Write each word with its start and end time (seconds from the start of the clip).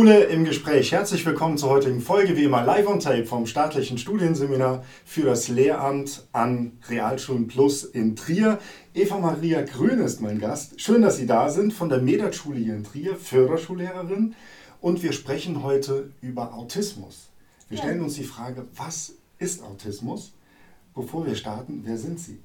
Schule 0.00 0.24
im 0.24 0.46
Gespräch. 0.46 0.92
Herzlich 0.92 1.26
willkommen 1.26 1.58
zur 1.58 1.68
heutigen 1.68 2.00
Folge, 2.00 2.34
wie 2.34 2.44
immer 2.44 2.64
live 2.64 2.86
on 2.86 3.00
tape 3.00 3.26
vom 3.26 3.44
staatlichen 3.44 3.98
Studienseminar 3.98 4.82
für 5.04 5.26
das 5.26 5.48
Lehramt 5.48 6.26
an 6.32 6.78
Realschulen 6.88 7.48
Plus 7.48 7.84
in 7.84 8.16
Trier. 8.16 8.58
Eva 8.94 9.18
Maria 9.18 9.60
Grün 9.60 9.98
ist 9.98 10.22
mein 10.22 10.38
Gast. 10.38 10.80
Schön, 10.80 11.02
dass 11.02 11.18
Sie 11.18 11.26
da 11.26 11.50
sind 11.50 11.74
von 11.74 11.90
der 11.90 12.00
Medat-Schule 12.00 12.58
hier 12.58 12.76
in 12.76 12.84
Trier, 12.84 13.14
Förderschullehrerin. 13.14 14.34
Und 14.80 15.02
wir 15.02 15.12
sprechen 15.12 15.62
heute 15.62 16.10
über 16.22 16.54
Autismus. 16.54 17.28
Wir 17.68 17.76
stellen 17.76 17.98
ja. 17.98 18.04
uns 18.04 18.14
die 18.14 18.24
Frage, 18.24 18.68
was 18.74 19.16
ist 19.36 19.62
Autismus? 19.62 20.32
Bevor 20.94 21.26
wir 21.26 21.34
starten, 21.34 21.82
wer 21.84 21.98
sind 21.98 22.18
Sie? 22.18 22.38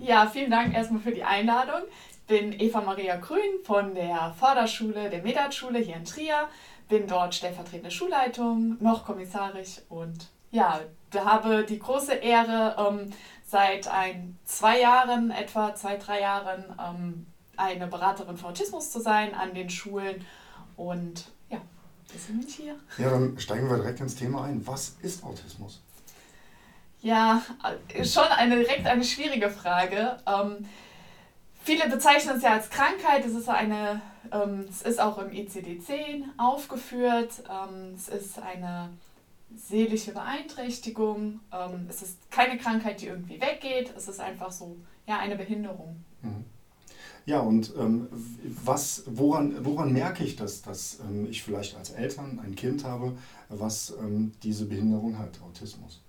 Ja, 0.00 0.26
vielen 0.26 0.50
Dank 0.50 0.74
erstmal 0.74 1.02
für 1.02 1.12
die 1.12 1.22
Einladung 1.22 1.82
bin 2.28 2.52
Eva 2.60 2.82
Maria 2.82 3.16
Grün 3.16 3.64
von 3.64 3.94
der 3.94 4.34
Förderschule 4.38 5.08
der 5.08 5.22
Medat-Schule 5.22 5.78
hier 5.78 5.96
in 5.96 6.04
Trier, 6.04 6.46
bin 6.88 7.06
dort 7.06 7.34
stellvertretende 7.34 7.90
Schulleitung, 7.90 8.76
noch 8.80 9.04
kommissarisch 9.04 9.80
und 9.88 10.28
ja, 10.50 10.80
habe 11.14 11.64
die 11.64 11.78
große 11.78 12.14
Ehre, 12.14 12.76
ähm, 12.78 13.12
seit 13.46 13.88
ein, 13.88 14.38
zwei 14.44 14.80
Jahren, 14.80 15.30
etwa 15.30 15.74
zwei, 15.74 15.96
drei 15.96 16.20
Jahren, 16.20 16.64
ähm, 16.78 17.26
eine 17.56 17.86
Beraterin 17.86 18.36
für 18.36 18.46
Autismus 18.46 18.90
zu 18.90 19.00
sein 19.00 19.34
an 19.34 19.54
den 19.54 19.68
Schulen 19.68 20.24
und 20.76 21.30
ja, 21.50 21.60
wir 22.10 22.20
sind 22.20 22.48
hier. 22.48 22.76
Ja, 22.98 23.10
dann 23.10 23.38
steigen 23.38 23.68
wir 23.68 23.76
direkt 23.76 24.00
ins 24.00 24.14
Thema 24.14 24.44
ein. 24.44 24.66
Was 24.66 24.96
ist 25.02 25.24
Autismus? 25.24 25.82
Ja, 27.00 27.42
äh, 27.88 28.04
schon 28.04 28.24
eine, 28.24 28.56
direkt 28.56 28.86
eine 28.86 29.04
schwierige 29.04 29.50
Frage. 29.50 30.18
Ähm, 30.26 30.66
Viele 31.68 31.86
bezeichnen 31.86 32.38
es 32.38 32.42
ja 32.42 32.52
als 32.54 32.70
Krankheit. 32.70 33.26
Es 33.26 33.34
ist, 33.34 33.50
eine, 33.50 34.00
ähm, 34.32 34.64
es 34.70 34.80
ist 34.80 34.98
auch 34.98 35.18
im 35.18 35.28
ICD-10 35.28 36.22
aufgeführt. 36.38 37.42
Ähm, 37.46 37.92
es 37.94 38.08
ist 38.08 38.38
eine 38.38 38.88
seelische 39.54 40.12
Beeinträchtigung. 40.14 41.40
Ähm, 41.52 41.86
es 41.90 42.00
ist 42.00 42.30
keine 42.30 42.56
Krankheit, 42.56 43.02
die 43.02 43.08
irgendwie 43.08 43.38
weggeht. 43.38 43.92
Es 43.94 44.08
ist 44.08 44.18
einfach 44.18 44.50
so 44.50 44.78
ja, 45.06 45.18
eine 45.18 45.36
Behinderung. 45.36 46.02
Mhm. 46.22 46.46
Ja, 47.26 47.40
und 47.40 47.74
ähm, 47.78 48.08
was, 48.64 49.02
woran, 49.04 49.62
woran 49.62 49.92
merke 49.92 50.24
ich 50.24 50.36
das, 50.36 50.62
dass 50.62 51.00
ähm, 51.00 51.26
ich 51.28 51.42
vielleicht 51.42 51.76
als 51.76 51.90
Eltern 51.90 52.40
ein 52.42 52.54
Kind 52.54 52.84
habe, 52.84 53.12
was 53.50 53.94
ähm, 54.00 54.32
diese 54.42 54.64
Behinderung 54.64 55.18
hat, 55.18 55.38
Autismus? 55.42 56.00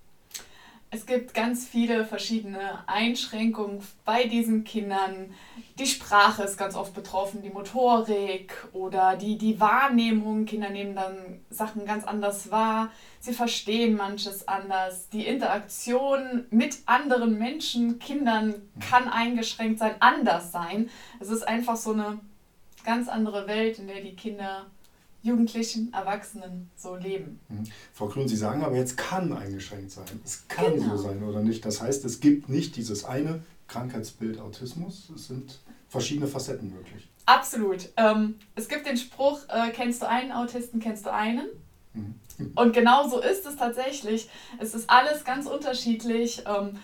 Es 0.92 1.06
gibt 1.06 1.34
ganz 1.34 1.68
viele 1.68 2.04
verschiedene 2.04 2.82
Einschränkungen 2.88 3.80
bei 4.04 4.24
diesen 4.24 4.64
Kindern. 4.64 5.32
Die 5.78 5.86
Sprache 5.86 6.42
ist 6.42 6.58
ganz 6.58 6.74
oft 6.74 6.94
betroffen, 6.94 7.42
die 7.42 7.50
Motorik 7.50 8.52
oder 8.72 9.14
die, 9.14 9.38
die 9.38 9.60
Wahrnehmung. 9.60 10.46
Kinder 10.46 10.68
nehmen 10.68 10.96
dann 10.96 11.44
Sachen 11.48 11.86
ganz 11.86 12.02
anders 12.04 12.50
wahr. 12.50 12.90
Sie 13.20 13.32
verstehen 13.32 13.96
manches 13.96 14.48
anders. 14.48 15.08
Die 15.10 15.28
Interaktion 15.28 16.46
mit 16.50 16.78
anderen 16.86 17.38
Menschen, 17.38 18.00
Kindern 18.00 18.56
kann 18.80 19.08
eingeschränkt 19.08 19.78
sein, 19.78 19.94
anders 20.00 20.50
sein. 20.50 20.90
Es 21.20 21.28
ist 21.28 21.46
einfach 21.46 21.76
so 21.76 21.92
eine 21.92 22.18
ganz 22.84 23.08
andere 23.08 23.46
Welt, 23.46 23.78
in 23.78 23.86
der 23.86 24.00
die 24.00 24.16
Kinder 24.16 24.66
Jugendlichen, 25.22 25.92
Erwachsenen 25.92 26.70
so 26.76 26.96
leben. 26.96 27.40
Mhm. 27.48 27.64
Frau 27.92 28.08
Grün, 28.08 28.28
Sie 28.28 28.36
sagen 28.36 28.62
aber 28.64 28.76
jetzt 28.76 28.96
kann 28.96 29.32
eingeschränkt 29.32 29.90
sein. 29.90 30.06
Es 30.24 30.46
kann 30.48 30.74
genau. 30.74 30.96
so 30.96 31.02
sein 31.02 31.22
oder 31.22 31.42
nicht. 31.42 31.64
Das 31.64 31.82
heißt, 31.82 32.04
es 32.04 32.20
gibt 32.20 32.48
nicht 32.48 32.76
dieses 32.76 33.04
eine 33.04 33.42
Krankheitsbild 33.68 34.40
Autismus. 34.40 35.10
Es 35.14 35.28
sind 35.28 35.58
verschiedene 35.88 36.26
Facetten 36.26 36.72
möglich. 36.72 37.08
Absolut. 37.26 37.88
Ähm, 37.96 38.36
es 38.54 38.68
gibt 38.68 38.86
den 38.86 38.96
Spruch, 38.96 39.40
äh, 39.48 39.70
kennst 39.70 40.02
du 40.02 40.08
einen 40.08 40.32
Autisten, 40.32 40.80
kennst 40.80 41.06
du 41.06 41.12
einen. 41.12 41.46
Mhm. 41.92 42.14
Und 42.54 42.72
genau 42.72 43.08
so 43.08 43.20
ist 43.20 43.46
es 43.46 43.56
tatsächlich. 43.56 44.28
Es 44.58 44.74
ist 44.74 44.88
alles 44.88 45.24
ganz 45.24 45.46
unterschiedlich. 45.46 46.42
Ähm, 46.46 46.78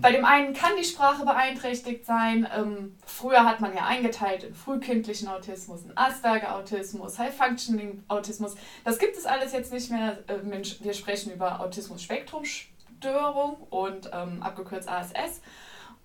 bei 0.00 0.12
dem 0.12 0.24
einen 0.24 0.54
kann 0.54 0.72
die 0.78 0.84
Sprache 0.84 1.24
beeinträchtigt 1.24 2.06
sein. 2.06 2.48
Ähm, 2.56 2.96
früher 3.04 3.44
hat 3.44 3.60
man 3.60 3.76
ja 3.76 3.84
eingeteilt 3.84 4.42
in 4.42 4.54
frühkindlichen 4.54 5.28
Autismus, 5.28 5.82
in 5.82 5.94
Asperger-Autismus, 5.94 7.18
High-Functioning-Autismus. 7.18 8.54
Das 8.84 8.98
gibt 8.98 9.14
es 9.16 9.26
alles 9.26 9.52
jetzt 9.52 9.72
nicht 9.72 9.90
mehr. 9.90 10.18
Äh, 10.26 10.38
wir 10.80 10.94
sprechen 10.94 11.34
über 11.34 11.60
Autismus-Spektrum-Störung 11.60 13.56
und 13.68 14.08
ähm, 14.12 14.42
abgekürzt 14.42 14.88
ASS. 14.88 15.42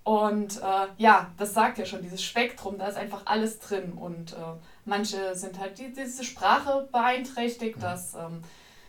Und 0.04 0.58
äh, 0.58 0.88
ja, 0.98 1.32
das 1.38 1.54
sagt 1.54 1.78
ja 1.78 1.86
schon, 1.86 2.02
dieses 2.02 2.22
Spektrum, 2.22 2.78
da 2.80 2.88
ist 2.88 2.98
einfach 2.98 3.22
alles 3.28 3.60
drin. 3.60 3.94
Und 3.94 4.34
äh, 4.34 4.58
manche 4.84 5.36
sind 5.36 5.58
halt 5.58 5.80
die, 5.80 5.94
diese 5.94 6.26
Sprache 6.26 6.90
beeinträchtigt, 6.92 7.82
dass 7.82 8.14
ähm, 8.16 8.42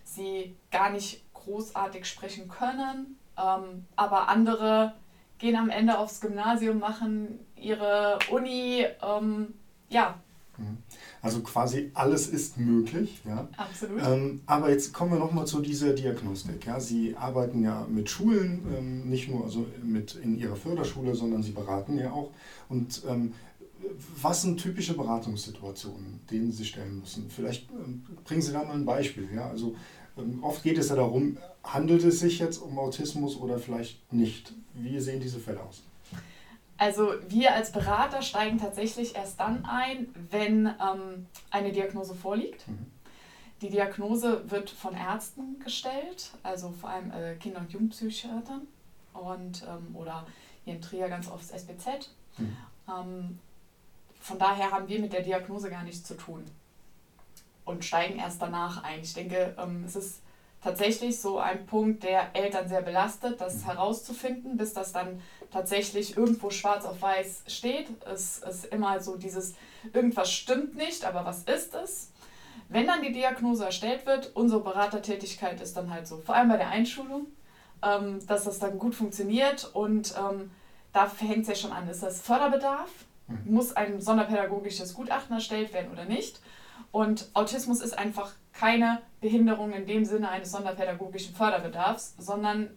sie 0.03 0.57
gar 0.73 0.91
nicht 0.91 1.33
großartig 1.33 2.07
sprechen 2.07 2.49
können 2.49 3.20
ähm, 3.43 3.87
aber 3.97 4.29
andere 4.29 4.95
gehen 5.39 5.57
am 5.57 5.71
Ende 5.71 5.99
aufs 5.99 6.21
Gymnasium, 6.21 6.79
machen 6.79 7.41
ihre 7.57 8.19
Uni, 8.31 8.85
ähm, 9.03 9.55
ja. 9.89 10.21
Mhm. 10.59 10.79
Also 11.23 11.41
quasi 11.41 11.91
alles 11.95 12.29
ist 12.29 12.59
möglich. 12.59 13.21
Ja? 13.25 13.49
Absolut. 13.57 14.03
Ähm, 14.05 14.41
aber 14.47 14.71
jetzt 14.71 14.93
kommen 14.93 15.13
wir 15.13 15.19
nochmal 15.19 15.47
zu 15.47 15.61
dieser 15.61 15.93
Diagnostik. 15.93 16.65
Ja? 16.67 16.81
Sie 16.81 17.17
arbeiten 17.17 17.63
ja 17.63 17.87
mit 17.89 18.09
Schulen, 18.09 18.63
ähm, 18.77 19.09
nicht 19.09 19.29
nur 19.29 19.45
also 19.45 19.67
mit 19.83 20.15
in 20.17 20.39
Ihrer 20.39 20.57
Förderschule, 20.57 21.15
sondern 21.15 21.43
Sie 21.43 21.53
beraten 21.53 21.99
ja 21.99 22.13
auch. 22.13 22.31
Und 22.69 23.03
ähm, 23.09 23.35
was 24.21 24.43
sind 24.43 24.61
typische 24.61 24.95
Beratungssituationen, 24.95 26.21
denen 26.31 26.53
Sie 26.53 26.65
stellen 26.65 27.01
müssen? 27.01 27.31
Vielleicht 27.31 27.71
ähm, 27.71 28.05
bringen 28.25 28.43
Sie 28.43 28.53
da 28.53 28.63
mal 28.63 28.75
ein 28.75 28.85
Beispiel. 28.85 29.29
Ja? 29.35 29.49
Also 29.49 29.75
oft 30.43 30.63
geht 30.63 30.79
es 30.79 30.89
ja 30.89 30.97
darum, 30.97 31.37
handelt 31.63 32.05
es 32.05 32.21
sich 32.21 32.39
jetzt 32.39 32.59
um 32.59 32.79
Autismus 32.79 33.37
oder 33.37 33.59
vielleicht 33.59 34.13
nicht? 34.13 34.53
Wie 34.75 34.99
sehen 35.01 35.21
diese 35.21 35.39
Fälle 35.39 35.61
aus? 35.63 35.83
Also 36.79 37.13
wir 37.29 37.55
als 37.55 37.73
Berater 37.73 38.23
steigen 38.23 38.59
tatsächlich 38.59 39.15
erst 39.15 39.39
dann 39.39 39.67
ein, 39.67 40.09
wenn 40.31 40.67
ähm, 40.67 41.27
eine 41.51 41.73
Diagnose 41.73 42.15
vorliegt. 42.15 42.67
Mhm. 42.67 42.87
Die 43.61 43.69
Diagnose 43.69 44.51
wird 44.51 44.71
von 44.71 44.95
Ärzten 44.95 45.59
gestellt, 45.63 46.31
also 46.43 46.71
vor 46.71 46.89
allem 46.89 47.13
äh, 47.13 47.35
Kinder- 47.35 47.61
und 47.61 47.71
Jugendpsychiatern 47.71 48.63
und, 49.13 49.63
ähm, 49.69 49.95
oder 49.95 50.27
hier 50.65 50.75
in 50.75 50.81
Trier 50.81 51.11
ganz 51.11 51.29
oft 51.29 51.43
das 51.43 51.51
SBZ. 51.51 52.09
Mhm. 52.39 52.57
Ähm, 52.89 53.39
von 54.19 54.39
daher 54.39 54.71
haben 54.71 54.89
wir 54.89 55.01
mit 55.01 55.13
der 55.13 55.23
Diagnose 55.23 55.69
gar 55.69 55.83
nichts 55.83 56.05
zu 56.05 56.15
tun 56.15 56.45
und 57.65 57.85
steigen 57.85 58.19
erst 58.19 58.43
danach 58.43 58.83
ein. 58.83 59.01
Ich 59.03 59.15
denke, 59.15 59.55
ähm, 59.59 59.85
es 59.87 59.97
ist 59.97 60.23
tatsächlich 60.63 61.21
so 61.21 61.39
ein 61.39 61.67
Punkt, 61.67 62.03
der 62.03 62.35
Eltern 62.35 62.69
sehr 62.69 62.83
belastet, 62.83 63.41
das 63.41 63.57
mhm. 63.57 63.67
herauszufinden, 63.67 64.57
bis 64.57 64.73
das 64.73 64.93
dann 64.93 65.23
tatsächlich 65.51 66.17
irgendwo 66.17 66.51
schwarz 66.51 66.85
auf 66.85 67.01
weiß 67.01 67.45
steht. 67.47 67.89
Es 68.07 68.39
ist 68.39 68.67
immer 68.67 69.01
so 69.01 69.17
dieses, 69.17 69.55
irgendwas 69.93 70.31
stimmt 70.31 70.77
nicht, 70.77 71.05
aber 71.05 71.25
was 71.25 71.45
ist 71.45 71.75
es? 71.75 72.11
Wenn 72.69 72.87
dann 72.87 73.03
die 73.03 73.13
Diagnose 73.13 73.65
erstellt 73.65 74.07
wird, 74.07 74.31
unsere 74.35 74.61
Beratertätigkeit 74.61 75.61
ist 75.61 75.77
dann 75.77 75.93
halt 75.93 76.07
so, 76.07 76.19
vor 76.19 76.37
allem 76.37 76.49
bei 76.49 76.57
der 76.57 76.69
Einschulung, 76.69 77.27
ähm, 77.83 78.25
dass 78.27 78.45
das 78.45 78.59
dann 78.59 78.79
gut 78.79 78.95
funktioniert 78.95 79.71
und 79.75 80.15
ähm, 80.17 80.51
da 80.93 81.07
fängt 81.07 81.43
es 81.43 81.49
ja 81.49 81.55
schon 81.55 81.73
an, 81.73 81.89
ist 81.89 82.03
das 82.03 82.21
Förderbedarf? 82.21 82.91
Mhm. 83.27 83.55
Muss 83.55 83.73
ein 83.73 84.01
sonderpädagogisches 84.01 84.95
Gutachten 84.95 85.35
erstellt 85.35 85.73
werden 85.73 85.91
oder 85.91 86.05
nicht? 86.05 86.41
Und 86.91 87.31
Autismus 87.35 87.81
ist 87.81 87.99
einfach 87.99 88.33
keine 88.53 89.01
Behinderung 89.21 89.73
in 89.73 89.87
dem 89.87 90.05
Sinne 90.05 90.29
eines 90.31 90.51
sonderpädagogischen 90.51 91.35
Förderbedarfs, 91.35 92.15
sondern 92.19 92.71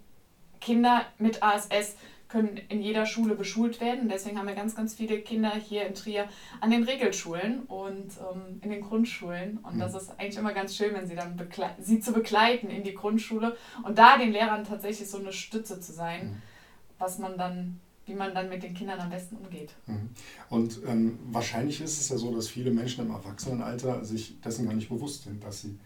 Kinder 0.62 1.06
mit 1.18 1.44
ASS 1.44 1.96
können 2.34 2.58
in 2.70 2.82
jeder 2.82 3.06
Schule 3.06 3.36
beschult 3.36 3.80
werden. 3.80 4.10
Deswegen 4.10 4.40
haben 4.40 4.48
wir 4.48 4.56
ganz, 4.56 4.76
ganz 4.76 4.96
viele 4.96 5.20
Kinder 5.20 5.52
hier 5.52 5.86
in 5.86 5.94
Trier 5.94 6.28
an 6.62 6.72
den 6.72 6.84
Regelschulen 6.84 7.62
und 7.64 8.12
ähm, 8.18 8.60
in 8.62 8.72
den 8.72 8.82
Grundschulen. 8.82 9.60
Und 9.60 9.78
das 9.78 9.92
mhm. 9.92 9.98
ist 10.00 10.10
eigentlich 10.18 10.38
immer 10.38 10.54
ganz 10.54 10.76
schön, 10.76 10.96
wenn 10.96 11.06
sie 11.06 11.16
dann 11.16 11.40
sie 11.80 12.00
zu 12.00 12.12
begleiten 12.12 12.72
in 12.72 12.84
die 12.84 12.96
Grundschule 12.96 13.56
und 13.84 14.00
da 14.00 14.18
den 14.18 14.32
Lehrern 14.32 14.64
tatsächlich 14.64 15.10
so 15.10 15.20
eine 15.20 15.32
Stütze 15.32 15.80
zu 15.80 15.92
sein, 15.92 16.26
mhm. 16.28 16.42
was 16.98 17.20
man 17.20 17.38
dann 17.38 17.80
wie 18.06 18.14
man 18.14 18.34
dann 18.34 18.50
mit 18.50 18.64
den 18.64 18.74
Kindern 18.74 19.00
am 19.00 19.10
besten 19.10 19.38
umgeht. 19.38 19.74
Mhm. 19.88 20.10
Und 20.50 20.80
ähm, 20.88 21.20
wahrscheinlich 21.32 21.82
ist 21.82 22.00
es 22.00 22.10
ja 22.10 22.18
so, 22.18 22.34
dass 22.36 22.48
viele 22.48 22.72
Menschen 22.72 23.06
im 23.06 23.12
Erwachsenenalter 23.12 24.04
sich 24.04 24.40
dessen 24.42 24.66
gar 24.66 24.74
nicht 24.74 24.90
bewusst 24.90 25.24
sind, 25.24 25.44
dass 25.44 25.62
sie 25.62 25.80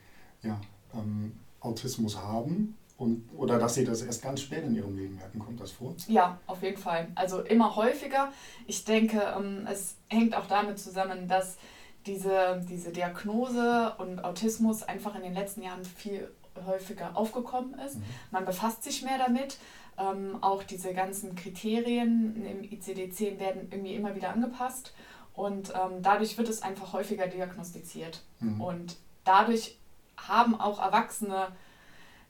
ja, 0.44 0.60
ähm, 0.94 1.34
Autismus 1.60 2.18
haben 2.18 2.76
und, 2.98 3.30
oder 3.36 3.60
dass 3.60 3.76
sie 3.76 3.86
das 3.86 4.02
erst 4.02 4.24
ganz 4.24 4.42
spät 4.42 4.64
in 4.64 4.76
ihrem 4.76 4.96
Leben 4.96 5.16
merken. 5.16 5.40
Kommt 5.40 5.60
das 5.60 5.72
vor? 5.72 5.96
Ja, 6.08 6.40
auf 6.48 6.64
jeden 6.64 6.78
Fall. 6.78 7.08
Also 7.16 7.42
immer 7.42 7.76
häufiger. 7.76 8.32
Ich 8.66 8.86
denke, 8.86 9.22
ähm, 9.38 9.68
es 9.72 9.96
hängt 10.08 10.36
auch 10.36 10.48
damit 10.48 10.80
zusammen, 10.80 11.28
dass 11.28 11.58
diese, 12.08 12.66
diese 12.68 12.92
Diagnose 12.92 13.94
und 13.98 14.24
Autismus 14.24 14.82
einfach 14.82 15.16
in 15.16 15.22
den 15.22 15.34
letzten 15.34 15.62
Jahren 15.62 15.84
viel 15.84 16.32
häufiger 16.66 17.16
aufgekommen 17.16 17.78
ist. 17.80 17.96
Mhm. 17.96 18.04
Man 18.32 18.46
befasst 18.46 18.84
sich 18.84 19.04
mehr 19.04 19.18
damit. 19.18 19.58
Ähm, 20.00 20.38
auch 20.42 20.64
diese 20.64 20.94
ganzen 20.94 21.36
Kriterien 21.36 22.46
im 22.46 22.62
ICD-10 22.62 23.40
werden 23.40 23.68
irgendwie 23.72 23.96
immer 23.96 24.16
wieder 24.16 24.30
angepasst 24.30 24.94
und 25.34 25.70
ähm, 25.70 26.02
dadurch 26.02 26.38
wird 26.38 26.50
es 26.50 26.62
einfach 26.62 26.94
häufiger 26.94 27.28
diagnostiziert. 27.28 28.24
Mhm. 28.40 28.62
Und 28.62 28.96
dadurch 29.24 29.78
haben 30.18 30.60
auch 30.60 30.80
Erwachsene 30.80 31.50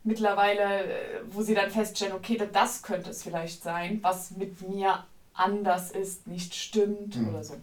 mittlerweile, 0.04 0.84
äh, 0.84 1.22
wo 1.32 1.42
sie 1.42 1.54
dann 1.54 1.72
feststellen, 1.72 2.14
okay, 2.14 2.38
das 2.52 2.84
könnte 2.84 3.10
es 3.10 3.24
vielleicht 3.24 3.64
sein, 3.64 4.00
was 4.02 4.32
mit 4.32 4.68
mir 4.68 5.06
anders 5.34 5.92
ist, 5.92 6.28
nicht 6.28 6.54
stimmt 6.54 7.16
mhm. 7.16 7.30
oder 7.30 7.44
so. 7.44 7.56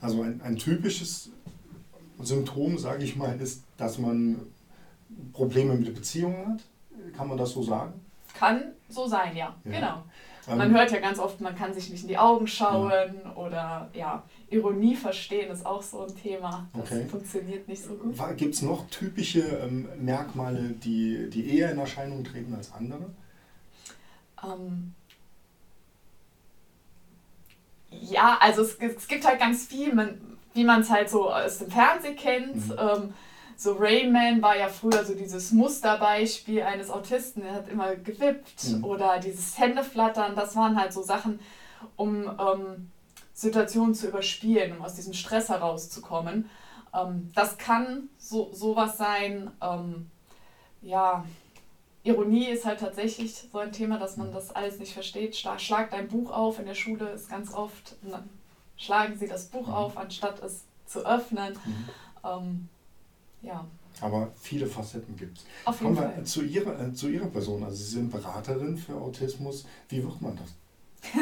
Also 0.00 0.22
ein, 0.22 0.40
ein 0.42 0.56
typisches 0.56 1.30
Symptom, 2.20 2.78
sage 2.78 3.04
ich 3.04 3.16
mal, 3.16 3.38
ist, 3.40 3.62
dass 3.76 3.98
man 3.98 4.46
Probleme 5.32 5.74
mit 5.74 5.94
Beziehungen 5.94 6.54
hat. 6.54 6.62
Kann 7.16 7.28
man 7.28 7.38
das 7.38 7.50
so 7.50 7.62
sagen? 7.62 7.94
Kann 8.34 8.72
so 8.88 9.06
sein, 9.06 9.36
ja. 9.36 9.54
ja. 9.64 9.70
Genau. 9.70 10.02
Ähm, 10.48 10.58
man 10.58 10.70
hört 10.72 10.90
ja 10.90 11.00
ganz 11.00 11.18
oft, 11.18 11.40
man 11.40 11.54
kann 11.54 11.74
sich 11.74 11.90
nicht 11.90 12.02
in 12.02 12.08
die 12.08 12.18
Augen 12.18 12.46
schauen 12.46 12.90
ja. 12.90 13.34
oder 13.34 13.90
ja, 13.92 14.22
Ironie 14.48 14.96
verstehen 14.96 15.50
ist 15.50 15.64
auch 15.66 15.82
so 15.82 16.06
ein 16.06 16.16
Thema. 16.16 16.68
Das 16.74 16.90
okay. 16.90 17.06
funktioniert 17.06 17.68
nicht 17.68 17.82
so 17.82 17.94
gut. 17.94 18.16
Gibt 18.36 18.54
es 18.54 18.62
noch 18.62 18.88
typische 18.88 19.40
ähm, 19.40 19.88
Merkmale, 19.98 20.70
die, 20.70 21.28
die 21.30 21.56
eher 21.56 21.70
in 21.72 21.78
Erscheinung 21.78 22.24
treten 22.24 22.54
als 22.54 22.72
andere? 22.72 23.10
Ähm, 24.42 24.94
ja, 27.90 28.38
also 28.40 28.62
es, 28.62 28.76
es 28.76 29.08
gibt 29.08 29.26
halt 29.26 29.38
ganz 29.38 29.66
viel, 29.66 29.94
man, 29.94 30.20
wie 30.54 30.64
man 30.64 30.80
es 30.80 30.90
halt 30.90 31.10
so 31.10 31.32
aus 31.32 31.58
dem 31.58 31.70
Fernsehen 31.70 32.16
kennt. 32.16 32.68
Mhm. 32.68 32.76
Ähm, 32.78 33.14
so 33.60 33.74
Rayman 33.74 34.40
war 34.40 34.56
ja 34.56 34.68
früher 34.68 35.04
so 35.04 35.14
dieses 35.14 35.52
Musterbeispiel 35.52 36.62
eines 36.62 36.88
Autisten, 36.88 37.42
der 37.42 37.52
hat 37.52 37.68
immer 37.68 37.94
gewippt 37.94 38.70
mhm. 38.70 38.84
oder 38.84 39.18
dieses 39.18 39.58
Händeflattern, 39.58 40.34
das 40.34 40.56
waren 40.56 40.80
halt 40.80 40.94
so 40.94 41.02
Sachen, 41.02 41.40
um 41.96 42.24
ähm, 42.24 42.90
Situationen 43.34 43.94
zu 43.94 44.08
überspielen, 44.08 44.78
um 44.78 44.82
aus 44.82 44.94
diesem 44.94 45.12
Stress 45.12 45.50
herauszukommen. 45.50 46.48
Ähm, 46.94 47.30
das 47.34 47.58
kann 47.58 48.08
so 48.16 48.50
sowas 48.54 48.96
sein. 48.96 49.50
Ähm, 49.60 50.10
ja, 50.80 51.26
Ironie 52.02 52.46
ist 52.46 52.64
halt 52.64 52.80
tatsächlich 52.80 53.46
so 53.52 53.58
ein 53.58 53.72
Thema, 53.72 53.98
dass 53.98 54.16
man 54.16 54.28
mhm. 54.28 54.32
das 54.32 54.56
alles 54.56 54.78
nicht 54.78 54.94
versteht. 54.94 55.36
Schlag, 55.36 55.60
schlag 55.60 55.90
dein 55.90 56.08
Buch 56.08 56.30
auf 56.30 56.58
in 56.58 56.64
der 56.64 56.74
Schule 56.74 57.10
ist 57.10 57.28
ganz 57.28 57.52
oft, 57.52 57.94
schlagen 58.78 59.18
sie 59.18 59.28
das 59.28 59.48
Buch 59.48 59.66
mhm. 59.66 59.74
auf, 59.74 59.98
anstatt 59.98 60.42
es 60.42 60.64
zu 60.86 61.04
öffnen. 61.04 61.52
Mhm. 61.66 61.88
Ähm, 62.24 62.68
ja. 63.42 63.66
Aber 64.00 64.30
viele 64.40 64.66
Facetten 64.66 65.16
gibt 65.16 65.38
es. 65.38 65.44
Auf 65.64 65.80
jeden 65.80 65.96
Kommen 65.96 66.16
wir 66.16 66.24
Zu 66.24 66.42
ihrer, 66.42 66.80
äh, 66.80 66.92
zu 66.92 67.08
Ihrer 67.08 67.26
Person. 67.26 67.62
Also 67.64 67.76
Sie 67.76 67.90
sind 67.90 68.10
Beraterin 68.10 68.76
für 68.76 68.94
Autismus. 68.94 69.66
Wie 69.88 70.02
wird 70.02 70.20
man 70.22 70.36
das? 70.36 71.12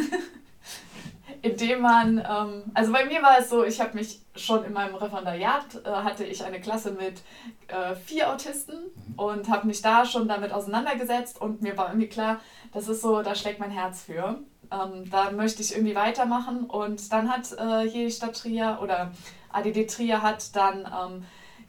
Indem 1.43 1.83
man, 1.83 2.19
ähm, 2.19 2.63
also 2.75 2.93
bei 2.93 3.05
mir 3.05 3.23
war 3.23 3.39
es 3.39 3.49
so, 3.49 3.65
ich 3.65 3.81
habe 3.81 3.95
mich 3.95 4.21
schon 4.35 4.65
in 4.65 4.73
meinem 4.73 4.95
Referendariat, 4.95 5.85
äh, 5.85 5.89
hatte 5.89 6.25
ich 6.25 6.45
eine 6.45 6.61
Klasse 6.61 6.93
mit 6.93 7.23
äh, 7.69 7.95
vier 7.95 8.33
Autisten 8.33 8.77
mhm. 8.77 9.15
und 9.17 9.49
habe 9.49 9.67
mich 9.67 9.81
da 9.81 10.05
schon 10.05 10.27
damit 10.27 10.53
auseinandergesetzt 10.53 11.41
und 11.41 11.63
mir 11.63 11.77
war 11.77 11.89
irgendwie 11.89 12.09
klar, 12.09 12.41
das 12.73 12.89
ist 12.89 13.03
so, 13.03 13.23
da 13.23 13.35
schlägt 13.35 13.61
mein 13.61 13.71
Herz 13.71 14.03
für. 14.03 14.41
Ähm, 14.71 15.09
da 15.11 15.31
möchte 15.31 15.63
ich 15.63 15.75
irgendwie 15.75 15.95
weitermachen 15.95 16.65
und 16.65 17.13
dann 17.13 17.31
hat 17.31 17.53
äh, 17.59 17.85
jede 17.87 18.11
Stadt 18.11 18.37
Trier 18.37 18.79
oder 18.83 19.13
ADD 19.51 19.87
Trier 19.87 20.23
hat 20.23 20.55
dann 20.57 20.81
ähm, 20.81 21.25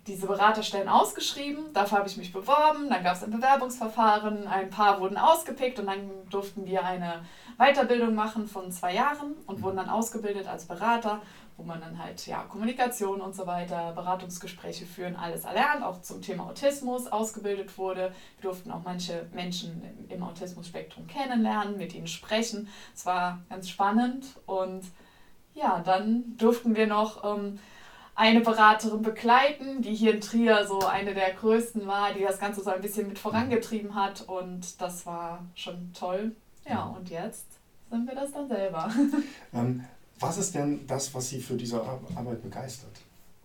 diese 0.07 0.27
Beraterstellen 0.27 0.89
ausgeschrieben. 0.89 1.73
Dafür 1.73 1.99
habe 1.99 2.09
ich 2.09 2.17
mich 2.17 2.31
beworben. 2.33 2.89
Dann 2.89 3.03
gab 3.03 3.15
es 3.15 3.23
ein 3.23 3.31
Bewerbungsverfahren. 3.31 4.47
Ein 4.47 4.69
paar 4.69 4.99
wurden 4.99 5.17
ausgepickt 5.17 5.79
und 5.79 5.87
dann 5.87 6.09
durften 6.29 6.65
wir 6.65 6.83
eine 6.83 7.23
Weiterbildung 7.57 8.15
machen 8.15 8.47
von 8.47 8.71
zwei 8.71 8.95
Jahren 8.95 9.35
und 9.45 9.61
wurden 9.61 9.77
dann 9.77 9.89
ausgebildet 9.89 10.47
als 10.47 10.65
Berater, 10.65 11.21
wo 11.57 11.63
man 11.63 11.81
dann 11.81 12.01
halt 12.01 12.25
ja 12.25 12.43
Kommunikation 12.43 13.19
und 13.19 13.35
so 13.35 13.45
weiter, 13.45 13.91
Beratungsgespräche 13.91 14.85
führen, 14.85 15.17
alles 15.17 15.43
erlernt, 15.43 15.83
auch 15.83 16.01
zum 16.01 16.21
Thema 16.21 16.45
Autismus 16.45 17.07
ausgebildet 17.07 17.77
wurde. 17.77 18.13
Wir 18.39 18.49
durften 18.49 18.71
auch 18.71 18.83
manche 18.85 19.27
Menschen 19.33 19.83
im 20.07 20.23
Autismus-Spektrum 20.23 21.07
kennenlernen, 21.07 21.77
mit 21.77 21.93
ihnen 21.93 22.07
sprechen. 22.07 22.69
Es 22.95 23.05
war 23.05 23.39
ganz 23.49 23.69
spannend 23.69 24.25
und 24.45 24.83
ja, 25.53 25.81
dann 25.81 26.37
durften 26.37 26.77
wir 26.77 26.87
noch 26.87 27.25
ähm, 27.25 27.59
eine 28.19 28.41
Beraterin 28.41 29.01
begleiten, 29.01 29.81
die 29.81 29.95
hier 29.95 30.13
in 30.13 30.19
Trier 30.19 30.67
so 30.67 30.79
eine 30.79 31.13
der 31.13 31.33
größten 31.35 31.87
war, 31.87 32.13
die 32.13 32.21
das 32.21 32.37
Ganze 32.37 32.61
so 32.61 32.69
ein 32.69 32.81
bisschen 32.81 33.07
mit 33.07 33.17
vorangetrieben 33.17 33.95
hat 33.95 34.27
und 34.27 34.81
das 34.81 35.05
war 35.05 35.45
schon 35.55 35.93
toll. 35.97 36.35
Ja, 36.67 36.83
und 36.83 37.09
jetzt 37.09 37.45
sind 37.89 38.05
wir 38.05 38.15
das 38.15 38.33
dann 38.33 38.49
selber. 38.49 38.91
Ähm, 39.53 39.85
was 40.19 40.37
ist 40.37 40.53
denn 40.53 40.85
das, 40.85 41.13
was 41.13 41.29
Sie 41.29 41.39
für 41.39 41.55
diese 41.55 41.81
Arbeit 41.81 42.43
begeistert? 42.43 42.91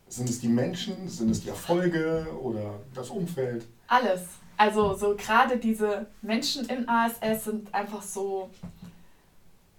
Sind 0.08 0.28
es 0.28 0.40
die 0.40 0.48
Menschen, 0.48 1.08
sind 1.08 1.30
es 1.30 1.42
die 1.42 1.50
Erfolge 1.50 2.26
oder 2.42 2.80
das 2.94 3.10
Umfeld? 3.10 3.64
Alles. 3.86 4.22
Also 4.56 4.94
so 4.94 5.14
gerade 5.16 5.56
diese 5.56 6.06
Menschen 6.20 6.68
im 6.68 6.88
ASS 6.88 7.44
sind 7.44 7.72
einfach 7.72 8.02
so 8.02 8.50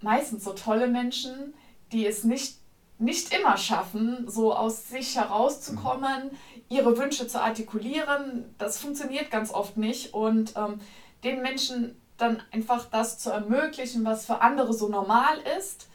meistens 0.00 0.44
so 0.44 0.54
tolle 0.54 0.88
Menschen, 0.88 1.52
die 1.92 2.06
es 2.06 2.24
nicht 2.24 2.56
nicht 2.98 3.34
immer 3.34 3.56
schaffen, 3.56 4.28
so 4.28 4.54
aus 4.54 4.88
sich 4.88 5.16
herauszukommen, 5.16 6.30
ihre 6.68 6.96
Wünsche 6.96 7.28
zu 7.28 7.40
artikulieren. 7.42 8.54
Das 8.58 8.78
funktioniert 8.80 9.30
ganz 9.30 9.52
oft 9.52 9.76
nicht. 9.76 10.14
Und 10.14 10.54
ähm, 10.56 10.80
den 11.24 11.42
Menschen 11.42 12.00
dann 12.16 12.42
einfach 12.52 12.86
das 12.86 13.18
zu 13.18 13.30
ermöglichen, 13.30 14.04
was 14.04 14.24
für 14.26 14.40
andere 14.40 14.72
so 14.72 14.88
normal 14.88 15.38
ist, 15.58 15.88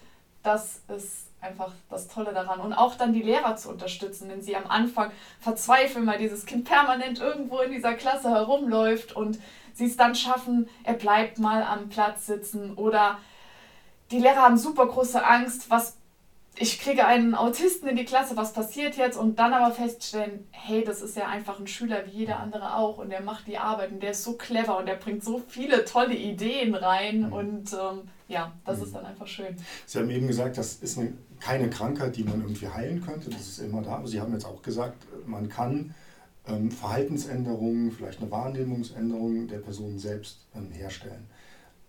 das 0.44 0.82
ist 0.96 1.28
einfach 1.42 1.72
das 1.90 2.08
Tolle 2.08 2.34
daran. 2.34 2.60
Und 2.60 2.74
auch 2.74 2.96
dann 2.96 3.14
die 3.14 3.24
Lehrer 3.24 3.56
zu 3.56 3.70
unterstützen, 3.70 4.30
wenn 4.30 4.42
sie 4.42 4.56
am 4.56 4.68
Anfang 4.68 5.12
verzweifeln, 5.40 6.06
weil 6.06 6.20
dieses 6.20 6.46
Kind 6.46 6.66
permanent 6.66 7.20
irgendwo 7.20 7.60
in 7.60 7.72
dieser 7.72 7.94
Klasse 7.96 8.30
herumläuft 8.30 9.16
und 9.16 9.40
sie 9.74 9.86
es 9.86 9.98
dann 9.98 10.14
schaffen, 10.14 10.70
er 10.84 10.94
bleibt 10.94 11.40
mal 11.40 11.64
am 11.64 11.90
Platz 11.90 12.28
sitzen 12.28 12.76
oder 12.76 13.18
die 14.12 14.20
Lehrer 14.20 14.42
haben 14.42 14.58
super 14.58 14.86
große 14.86 15.26
Angst, 15.26 15.70
was 15.70 15.98
ich 16.58 16.80
kriege 16.80 17.06
einen 17.06 17.34
Autisten 17.34 17.88
in 17.88 17.96
die 17.96 18.06
Klasse, 18.06 18.36
was 18.36 18.54
passiert 18.54 18.98
jetzt? 18.98 19.18
Und 19.18 19.40
dann 19.40 19.54
aber 19.54 19.74
feststellen, 19.74 20.48
hey, 20.52 20.84
das 20.84 21.02
ist 21.02 21.16
ja 21.16 21.28
einfach 21.28 21.60
ein 21.60 21.68
Schüler 21.68 22.06
wie 22.06 22.20
jeder 22.20 22.40
andere 22.40 22.76
auch 22.76 22.98
und 22.98 23.10
der 23.10 23.22
macht 23.22 23.48
die 23.48 23.58
Arbeit 23.58 23.92
und 23.92 24.04
der 24.04 24.12
ist 24.12 24.24
so 24.24 24.34
clever 24.34 24.78
und 24.78 24.86
der 24.86 24.96
bringt 24.96 25.24
so 25.24 25.42
viele 25.48 25.86
tolle 25.86 26.16
Ideen 26.16 26.76
rein 26.76 27.28
mhm. 27.28 27.34
und 27.34 27.74
ähm, 27.74 28.02
ja, 28.28 28.52
das 28.66 28.78
mhm. 28.78 28.84
ist 28.84 28.96
dann 28.96 29.06
einfach 29.06 29.28
schön. 29.28 29.56
Sie 29.86 29.98
haben 29.98 30.10
eben 30.10 30.28
gesagt, 30.28 30.58
das 30.58 30.76
ist 30.76 30.98
eine, 30.98 31.14
keine 31.40 31.70
Krankheit, 31.70 32.16
die 32.18 32.24
man 32.24 32.42
irgendwie 32.42 32.68
heilen 32.68 33.04
könnte, 33.04 33.30
das 33.30 33.42
ist 33.42 33.60
immer 33.60 33.82
da. 33.82 33.96
Aber 33.96 34.08
Sie 34.08 34.20
haben 34.20 34.34
jetzt 34.34 34.46
auch 34.46 34.62
gesagt, 34.62 35.06
man 35.26 35.48
kann 35.48 35.96
ähm, 36.48 36.70
Verhaltensänderungen, 36.70 37.92
vielleicht 37.92 38.22
eine 38.22 38.30
Wahrnehmungsänderung 38.30 39.48
der 39.48 39.60
Person 39.60 39.98
selbst 39.98 40.40
ähm, 40.56 40.70
herstellen. 40.72 41.28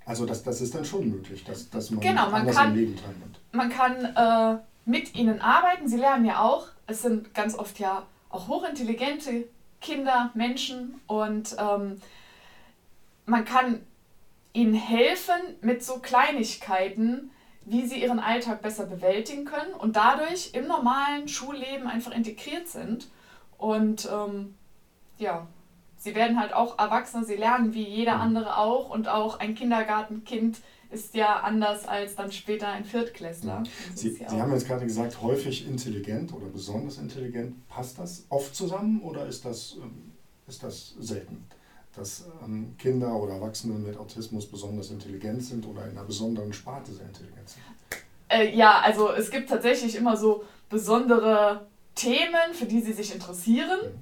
Also 0.05 0.27
das, 0.27 0.43
das 0.43 0.61
ist 0.61 0.75
dann 0.75 0.85
schon 0.85 1.09
möglich, 1.09 1.45
dass, 1.45 1.71
dass 1.71 1.91
man, 1.91 2.01
genau, 2.01 2.31
man 2.31 2.41
anders 2.41 2.57
kann, 2.57 2.71
im 2.71 2.77
Leben 2.77 2.97
teilnimmt. 2.97 3.32
Man 3.53 3.71
kann 3.71 4.05
äh, 4.05 4.59
mit 4.85 5.15
ihnen 5.15 5.41
arbeiten. 5.41 5.89
Sie 5.89 5.99
lernen 5.99 6.25
ja 6.25 6.41
auch. 6.41 6.69
Es 6.87 7.03
sind 7.03 7.35
ganz 7.35 7.57
oft 7.57 7.79
ja 7.79 8.07
auch 8.29 8.49
hochintelligente 8.49 9.45
Kinder, 9.81 10.31
Menschen 10.35 11.01
und 11.07 11.57
ähm, 11.59 12.01
man 13.27 13.45
kann 13.45 13.85
ihnen 14.53 14.75
helfen 14.75 15.41
mit 15.61 15.83
so 15.85 15.99
Kleinigkeiten, 15.99 17.31
wie 17.65 17.87
sie 17.87 18.03
ihren 18.03 18.21
Alltag 18.21 18.63
besser 18.63 18.87
bewältigen 18.87 19.45
können 19.45 19.73
und 19.75 19.97
dadurch 19.97 20.51
im 20.55 20.67
normalen 20.67 21.29
Schulleben 21.29 21.87
einfach 21.87 22.13
integriert 22.13 22.69
sind. 22.69 23.09
Und 23.59 24.09
ähm, 24.13 24.55
ja, 25.19 25.47
sie 26.03 26.15
werden 26.17 26.39
halt 26.41 26.53
auch 26.53 26.79
Erwachsene, 26.79 27.25
sie 27.25 27.37
lernen 27.37 27.75
wie 27.75 27.85
jeder 27.85 28.17
mhm. 28.17 28.23
andere 28.23 28.57
auch 28.59 28.91
und 28.91 29.09
auch 29.09 29.39
ein 29.39 29.55
Kindergartenkind 29.55 30.59
ist 30.91 31.15
ja 31.15 31.41
anders 31.41 31.89
als 31.89 32.17
dann 32.17 32.33
später 32.33 32.69
ein 32.69 32.85
Viertklässler. 32.85 33.61
Mhm. 33.61 33.67
Sie, 33.95 34.19
ja 34.19 34.29
Sie 34.29 34.41
haben 34.41 34.53
jetzt 34.53 34.67
gerade 34.67 34.85
gesagt, 34.85 35.23
häufig 35.23 35.67
intelligent 35.67 36.35
oder 36.35 36.47
besonders 36.47 36.99
intelligent. 36.99 37.67
Passt 37.69 37.99
das 37.99 38.27
oft 38.29 38.55
zusammen 38.55 39.01
oder 39.01 39.27
ist 39.27 39.45
das, 39.45 39.77
ähm, 39.81 40.13
ist 40.47 40.63
das 40.63 40.95
selten? 40.99 41.47
Dass 41.95 42.27
ähm, 42.45 42.75
Kinder 42.79 43.15
oder 43.15 43.35
Erwachsene 43.35 43.75
mit 43.75 43.97
Autismus 43.97 44.47
besonders 44.47 44.91
intelligent 44.91 45.43
sind 45.43 45.67
oder 45.67 45.85
in 45.85 45.93
einer 45.93 46.05
besonderen 46.05 46.53
Sparte 46.53 46.93
sehr 46.93 47.07
intelligent 47.07 47.49
sind? 47.49 47.63
Äh, 48.29 48.55
ja, 48.55 48.81
also 48.81 49.13
es 49.13 49.31
gibt 49.31 49.49
tatsächlich 49.49 49.95
immer 49.95 50.17
so 50.17 50.45
besondere 50.69 51.67
Themen, 51.95 52.55
für 52.55 52.67
die 52.67 52.81
sie 52.81 52.93
sich 52.93 53.15
interessieren. 53.15 53.81
Mhm. 53.83 53.99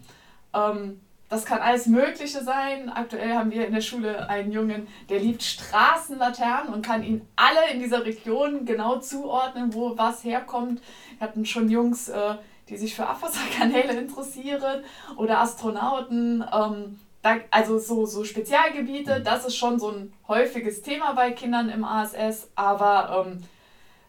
Ähm, 0.54 1.00
das 1.30 1.44
kann 1.44 1.60
alles 1.60 1.86
Mögliche 1.86 2.42
sein. 2.42 2.90
Aktuell 2.90 3.34
haben 3.34 3.52
wir 3.52 3.64
in 3.64 3.72
der 3.72 3.80
Schule 3.80 4.28
einen 4.28 4.50
Jungen, 4.50 4.88
der 5.08 5.20
liebt 5.20 5.44
Straßenlaternen 5.44 6.74
und 6.74 6.84
kann 6.84 7.04
ihnen 7.04 7.24
alle 7.36 7.70
in 7.72 7.78
dieser 7.78 8.04
Region 8.04 8.66
genau 8.66 8.98
zuordnen, 8.98 9.72
wo 9.72 9.96
was 9.96 10.24
herkommt. 10.24 10.82
Wir 11.18 11.28
hatten 11.28 11.46
schon 11.46 11.70
Jungs, 11.70 12.08
äh, 12.08 12.34
die 12.68 12.76
sich 12.76 12.96
für 12.96 13.06
Abwasserkanäle 13.06 13.92
interessieren 13.92 14.82
oder 15.16 15.38
Astronauten. 15.38 16.44
Ähm, 16.52 16.98
da, 17.22 17.36
also 17.52 17.78
so, 17.78 18.06
so 18.06 18.24
Spezialgebiete, 18.24 19.20
das 19.20 19.44
ist 19.44 19.56
schon 19.56 19.78
so 19.78 19.92
ein 19.92 20.12
häufiges 20.26 20.82
Thema 20.82 21.12
bei 21.12 21.30
Kindern 21.30 21.68
im 21.68 21.84
ASS, 21.84 22.50
aber 22.56 23.24
ähm, 23.24 23.44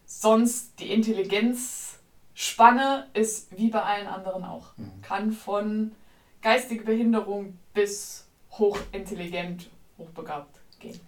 sonst 0.08 0.80
die 0.80 0.92
Intelligenzspanne 0.92 3.06
ist 3.13 3.56
wie 3.56 3.70
bei 3.70 3.84
allen 3.84 4.08
anderen 4.08 4.44
auch. 4.44 4.75
Mhm. 4.78 5.04
Kann 5.04 5.32
von 5.34 5.92
geistige 6.42 6.84
Behinderung 6.84 7.58
bis 7.74 8.26
hochintelligent, 8.52 9.70
hochbegabt 9.98 10.60
gehen. 10.80 11.00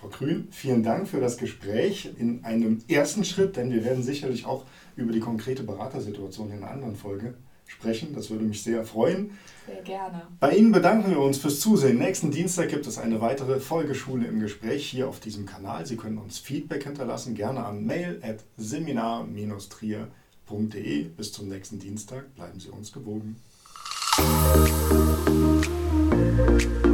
Frau 0.00 0.08
Grün, 0.08 0.48
vielen 0.50 0.82
Dank 0.82 1.08
für 1.08 1.20
das 1.20 1.36
Gespräch 1.36 2.10
in 2.18 2.44
einem 2.44 2.82
ersten 2.88 3.24
Schritt, 3.24 3.56
denn 3.56 3.70
wir 3.70 3.84
werden 3.84 4.02
sicherlich 4.02 4.46
auch 4.46 4.64
über 4.96 5.12
die 5.12 5.20
konkrete 5.20 5.62
Beratersituation 5.62 6.50
in 6.50 6.58
einer 6.58 6.70
anderen 6.70 6.96
Folge 6.96 7.34
sprechen. 7.66 8.14
Das 8.14 8.30
würde 8.30 8.44
mich 8.44 8.62
sehr 8.62 8.84
freuen. 8.84 9.32
Sehr 9.66 9.82
gerne. 9.82 10.22
Bei 10.40 10.56
Ihnen 10.56 10.72
bedanken 10.72 11.10
wir 11.10 11.20
uns 11.20 11.38
fürs 11.38 11.60
Zusehen. 11.60 11.98
Nächsten 11.98 12.30
Dienstag 12.30 12.70
gibt 12.70 12.86
es 12.86 12.98
eine 12.98 13.20
weitere 13.20 13.60
Folgeschule 13.60 14.26
im 14.26 14.40
Gespräch 14.40 14.88
hier 14.88 15.08
auf 15.08 15.20
diesem 15.20 15.46
Kanal. 15.46 15.86
Sie 15.86 15.96
können 15.96 16.18
uns 16.18 16.38
Feedback 16.38 16.84
hinterlassen, 16.84 17.34
gerne 17.34 17.64
an 17.64 17.84
mail 17.84 18.20
at 18.22 18.44
seminar-trier.de. 18.56 21.04
Bis 21.04 21.32
zum 21.32 21.48
nächsten 21.48 21.78
Dienstag. 21.78 22.34
Bleiben 22.34 22.58
Sie 22.58 22.70
uns 22.70 22.92
gewogen. 22.92 23.36
thank 24.16 25.30
you 26.84 26.89